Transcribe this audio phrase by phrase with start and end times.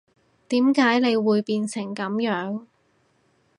[0.49, 2.65] 點解你會變成噉樣